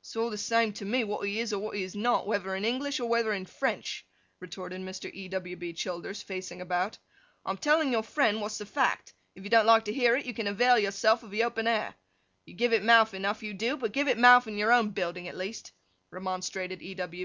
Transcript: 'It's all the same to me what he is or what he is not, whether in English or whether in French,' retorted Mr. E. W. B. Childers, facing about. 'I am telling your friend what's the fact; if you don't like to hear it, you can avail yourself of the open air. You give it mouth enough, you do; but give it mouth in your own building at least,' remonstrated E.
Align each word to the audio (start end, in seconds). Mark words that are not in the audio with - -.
'It's 0.00 0.16
all 0.16 0.30
the 0.30 0.36
same 0.36 0.72
to 0.72 0.84
me 0.84 1.04
what 1.04 1.24
he 1.28 1.38
is 1.38 1.52
or 1.52 1.60
what 1.62 1.76
he 1.76 1.84
is 1.84 1.94
not, 1.94 2.26
whether 2.26 2.56
in 2.56 2.64
English 2.64 2.98
or 2.98 3.08
whether 3.08 3.32
in 3.32 3.46
French,' 3.46 4.04
retorted 4.40 4.80
Mr. 4.80 5.08
E. 5.14 5.28
W. 5.28 5.54
B. 5.54 5.72
Childers, 5.72 6.20
facing 6.24 6.60
about. 6.60 6.98
'I 7.46 7.50
am 7.52 7.56
telling 7.56 7.92
your 7.92 8.02
friend 8.02 8.40
what's 8.40 8.58
the 8.58 8.66
fact; 8.66 9.14
if 9.36 9.44
you 9.44 9.48
don't 9.48 9.66
like 9.66 9.84
to 9.84 9.92
hear 9.92 10.16
it, 10.16 10.26
you 10.26 10.34
can 10.34 10.48
avail 10.48 10.76
yourself 10.76 11.22
of 11.22 11.30
the 11.30 11.44
open 11.44 11.68
air. 11.68 11.94
You 12.46 12.54
give 12.54 12.72
it 12.72 12.82
mouth 12.82 13.14
enough, 13.14 13.44
you 13.44 13.54
do; 13.54 13.76
but 13.76 13.92
give 13.92 14.08
it 14.08 14.18
mouth 14.18 14.48
in 14.48 14.58
your 14.58 14.72
own 14.72 14.90
building 14.90 15.28
at 15.28 15.38
least,' 15.38 15.70
remonstrated 16.10 16.82
E. 16.82 16.96